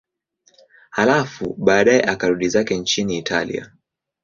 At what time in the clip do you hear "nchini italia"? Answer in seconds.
2.77-3.71